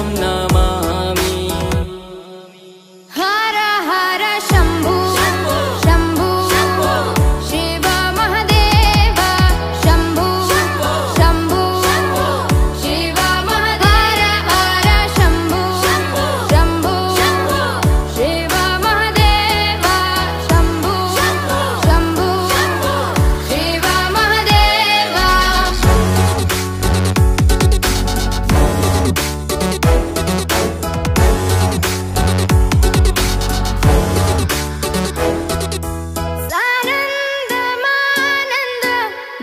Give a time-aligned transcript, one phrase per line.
[0.00, 0.39] No.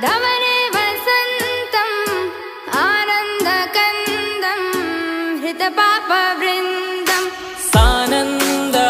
[0.04, 1.96] धने वसन्तम्
[2.80, 4.62] आनन्दकन्दं
[5.42, 7.24] हृतपापवृन्दं।
[7.72, 8.90] सानन्दमानन्द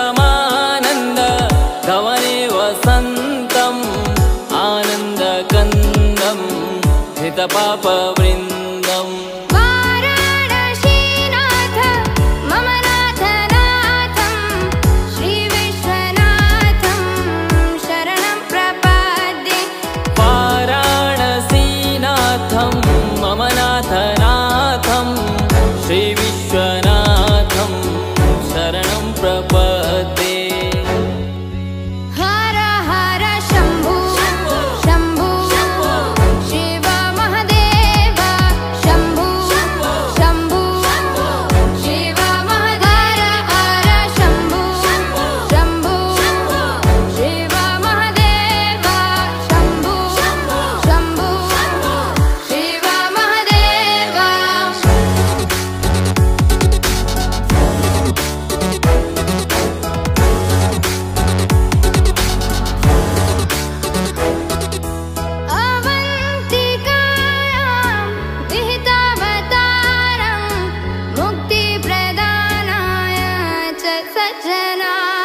[1.87, 3.83] धवने वसन्तम्
[4.65, 6.45] आनन्दकन्दम्
[7.19, 8.26] हृतपापवृन्द
[73.87, 75.16] sets at 10 hours.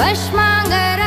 [0.00, 1.05] भस्माङ्गर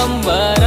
[0.00, 0.59] também.